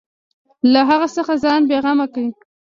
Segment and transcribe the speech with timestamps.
[0.71, 2.29] له هغه څخه ځان بېغمه کړي.